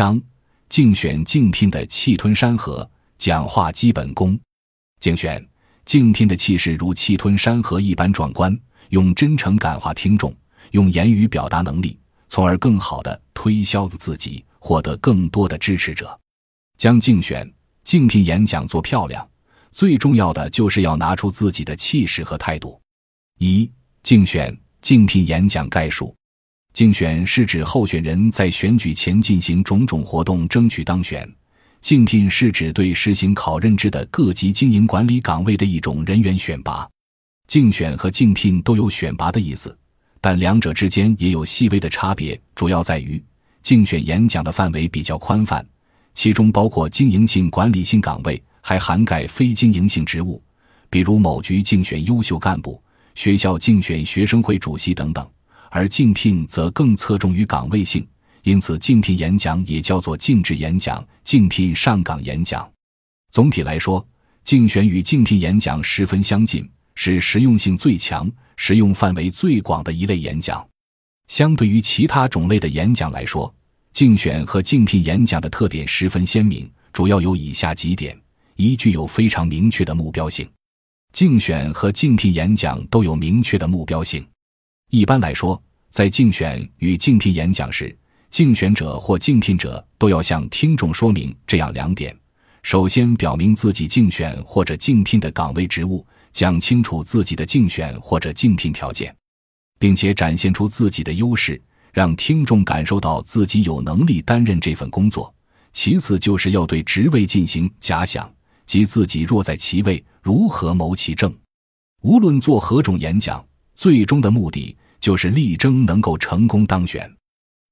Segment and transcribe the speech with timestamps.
[0.00, 0.18] 章：
[0.70, 4.40] 竞选竞聘的气吞山河，讲话基本功。
[4.98, 5.46] 竞选
[5.84, 8.58] 竞聘的气势如气吞山河一般壮观，
[8.88, 10.34] 用真诚感化听众，
[10.70, 11.98] 用言语表达能力，
[12.30, 16.18] 从而更好的推销自己，获得更多的支持者。
[16.78, 17.52] 将竞选
[17.84, 19.28] 竞聘演讲做漂亮，
[19.70, 22.80] 最重要的就是要拿出自己的气势和态度。
[23.38, 23.70] 一、
[24.02, 26.16] 竞选竞聘演讲概述。
[26.72, 31.22] 竞选是指候选人在选举前进行种种活动争取当选；
[31.80, 36.88] 竞聘是指对实行考任制的各级经营管理岗位的一种人员选拔。
[37.48, 39.76] 竞选和竞聘都有选拔的意思，
[40.20, 43.22] 但两者之间也有细微的差别，主要在于
[43.62, 45.66] 竞选演讲的范围比较宽泛，
[46.14, 50.40] 其中包括经营性、管理性岗位，还涵盖非经营性职务，
[50.88, 52.80] 比如某局竞选优秀干部、
[53.16, 55.28] 学校竞选学生会主席等等。
[55.70, 58.06] 而竞聘则更侧重于岗位性，
[58.42, 62.70] 因此竞聘演讲也叫做竞制演讲、竞聘上岗演讲。
[63.30, 64.06] 总体来说，
[64.44, 70.66] 竞选与竞聘演讲十分相近，是实用性最强、实用范围最广的一类演讲。
[71.28, 73.52] 相对于其他种类的演讲来说，
[73.92, 78.20] 竞选和竞聘演讲的特点十分鲜明，主要有以下几点：
[78.56, 80.48] 一、具有非常明确的目标性。
[81.12, 84.26] 竞选和竞聘演讲都有明确的目标性。
[84.90, 87.94] 一般来说，在竞选与竞聘演讲时，
[88.30, 92.16] 竞选者或竞聘者都要向听众说明这样两点：
[92.62, 99.12] 首先，表明自己竞选或者竞聘的岗位职务，讲清楚自己的竞选或者竞聘条件，
[99.80, 101.60] 并且展现出自己的优势，
[101.92, 105.24] 让听众感受到自己有能力担任这份工作；
[105.72, 108.32] 其次，就是要对职位进行假想，
[108.64, 111.34] 即自己若在其位，如何谋其政。
[112.02, 113.44] 无论做何种演讲。
[113.72, 117.10] 最终的目的就是力争能够成功当选。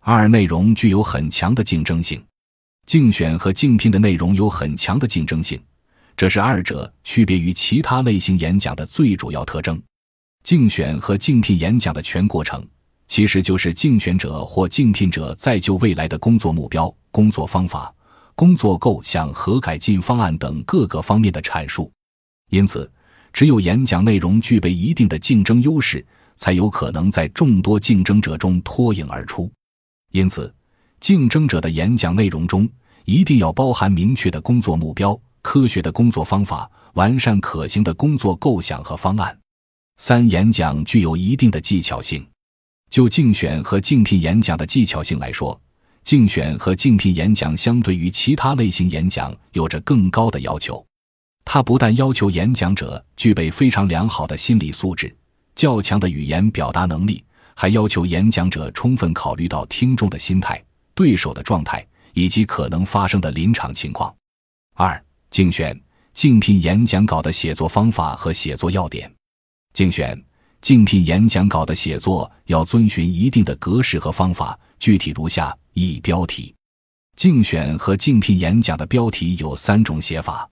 [0.00, 2.24] 二、内容具有很强的竞争性，
[2.86, 5.60] 竞选和竞聘的内容有很强的竞争性，
[6.16, 9.82] 这是二者区别于其他类型演讲的最主要特征。
[10.44, 12.64] 竞选和竞聘演讲的全过程，
[13.08, 17.92] 其实就是竞选者或竞聘者在就未来的工作目标、工作方法、
[18.34, 21.90] 工作构想和改进方案等各个方面的阐述。
[22.50, 22.90] 因此。
[23.32, 26.02] 只有演讲内容具备一定的竞争优势，
[26.36, 29.50] 才有可能在众多竞争者中脱颖而出。
[30.12, 30.52] 因此，
[31.00, 32.68] 竞争者的演讲内容中
[33.04, 39.36] 一定要包含明确的工作目标、科学的工作方法、完善可行的工作构想和方案。
[39.98, 42.26] 三、演讲具有一定的技巧性。
[42.88, 45.60] 就竞选和竞聘演讲的技巧性来说，
[46.04, 50.84] 竞选和竞聘演讲相对于其他类型演讲有着更高的要求。
[51.44, 55.14] 它不但要求演讲者具备非常良好的心理素质、
[55.56, 57.24] 较强的语言表达能力，
[57.54, 60.62] 还要求演讲者充分考虑到听众的心态、
[60.94, 64.14] 对手的状态以及可能发生的临场情况。
[64.74, 65.78] 二、竞选、
[66.12, 69.10] 竞聘演讲稿的写作方法和写作要点。
[69.72, 70.22] 竞选、
[70.60, 76.54] 竞聘演讲稿的写作要遵循一定的格式和方法，具体如下：一、标题。
[77.16, 80.46] 竞选和竞聘演讲的标题有三种写法。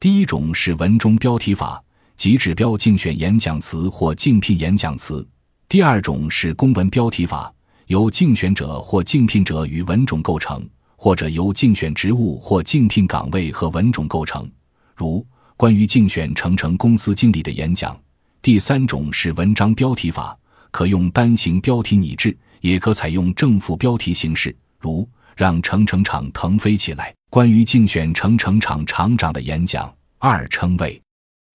[0.00, 1.82] 第一种是文中标题法，
[2.18, 5.24] 即指标竞选演讲词或竞聘演讲词；
[5.68, 7.50] 第二种是公文标题法，
[7.86, 14.50] 由竞选者或竞聘者与文种构成，或者由竞选职务或竞聘岗位和文种构成，
[14.96, 15.24] 如
[15.56, 17.94] 关于竞选成成公司经理的演讲；
[18.42, 20.36] 第三种是文章标题法，
[20.72, 27.14] 可用单行标题拟制，也可采用正副标题形式，如让成成厂腾飞起来。
[27.30, 31.00] 关于竞选成成厂厂长的演讲，二称谓，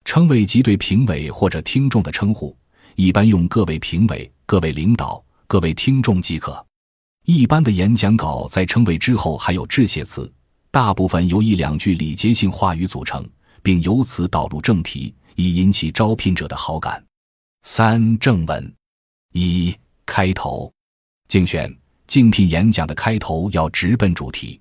[0.06, 2.56] 称谓即对评委或者听众的称呼，
[2.96, 6.66] 一般用各位评委、各位领导、各位听众即可。
[7.25, 10.31] 一般的演讲稿在称谓之后还有致谢词，
[10.69, 13.25] 大部分由一两句礼节性话语组成，
[13.62, 17.02] 并由此导入正题，以引起招聘者的好感。
[17.64, 18.75] 三正文，
[19.31, 19.74] 一
[20.06, 20.70] 开头，
[21.30, 21.74] 竞选、
[22.08, 24.59] 竞聘演讲的开头要直奔主题。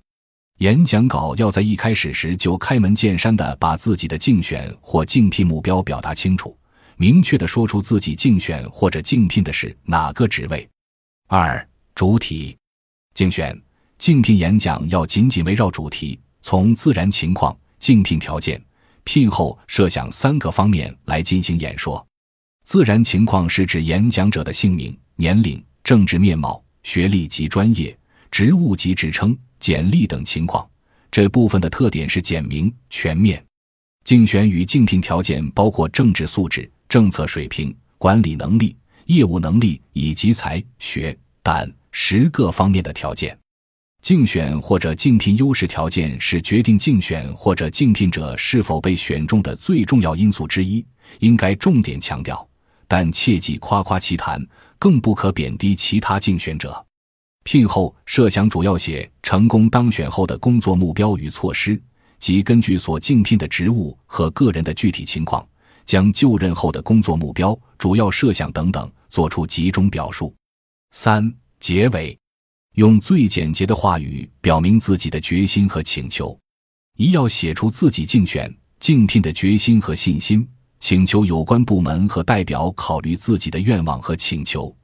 [0.59, 6.55] 演讲稿要在一开始时就开门见山地把自己的竞选或竞聘目标表达清楚，
[6.95, 10.67] 明确地说出自己竞选或者竞聘的是哪个职位。
[11.27, 12.55] 二、主体
[13.15, 13.59] 竞选、
[13.97, 18.63] 竞聘演讲要紧紧围绕主题，从自然情况、竞聘条件、
[19.03, 22.05] 聘后设想三个方面来进行演说。
[22.63, 27.97] 自然情况是指演讲者的姓名、年龄、政治面貌、学历及专业、
[28.29, 29.35] 职务及职称。
[29.63, 30.69] 简历等情况，
[31.09, 33.41] 这部分的特点是简明全面。
[34.03, 38.75] 竞选与竞聘条件包括政治素质、政策水平、管理能力、
[39.05, 43.39] 业务能力以及才学胆识各方面的条件。
[44.01, 50.85] 竞选或者竞聘优势条件是决定竞选或者竞聘者是否被选中的最重要因素之一，
[51.19, 52.45] 应该重点强调，
[52.85, 54.45] 但切忌夸夸其谈，
[54.77, 56.85] 更不可贬低其他竞选者。
[57.43, 61.81] 聘后设想主要写成功当选后的工作目标与措施，
[62.19, 65.45] 即根据所竞聘的职务和个人的具体情况，
[65.85, 70.33] 将就任后的工作目标、主要设想等等做出集中表述。
[70.91, 72.17] 三、结尾。
[72.75, 76.35] 用最简洁的话语表明自己的决心和请求：
[76.97, 80.47] 一要写出自己竞选、竞聘的决心和信心，
[80.79, 84.75] 请求有关部门和代表考虑自己的愿望和请求；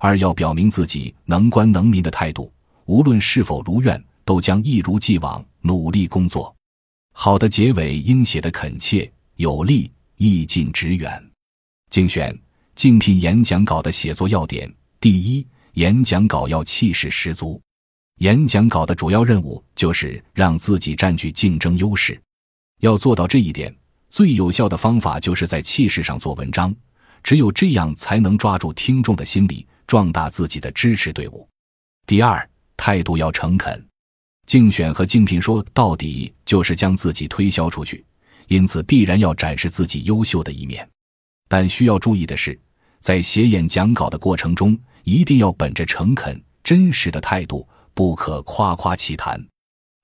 [0.00, 2.50] 二要表明自己能官能民的态度，
[2.86, 6.56] 无论是否如愿，都将一如既往努力工作。
[7.12, 11.22] 好的结尾应写得恳切有力、意尽直远。
[11.90, 12.34] 竞选、
[12.74, 15.46] 竞聘演讲稿的写作要点：第一。
[15.74, 17.62] 演讲稿要气势十足，
[18.18, 22.20] 演讲稿的主要任务就是让自己占据竞争优势。
[22.80, 23.72] 要做到这一点，
[24.08, 26.74] 最有效的方法就是在气势上做文章，
[27.22, 31.48] 只有这样才能抓住听众的心理，壮大自己的支持队伍。
[32.06, 33.84] 第二，态度要诚恳。
[34.46, 38.06] 竞选和竞聘说到底就是将自己推销出去，
[38.46, 40.88] 因此必然要展示自己优秀的一面。
[41.48, 42.56] 但需要注意的是，
[43.00, 44.78] 在写演讲稿的过程中。
[45.02, 49.44] 一定要本着诚恳、真实的态度，不可夸夸其谈。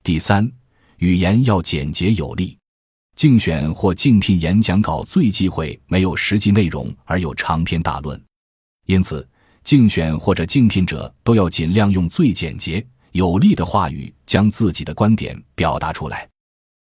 [0.03, 0.51] 第三，
[0.97, 2.57] 语言要简洁有力。
[3.15, 8.21] 竞选或竞聘演讲稿最忌讳没有实际内容而有长篇大论，
[8.87, 9.25] 因此，
[9.67, 12.81] 竞选或者竞聘者都要尽量用最简洁
[13.11, 16.25] 有力的话语将自己的观点表达出来。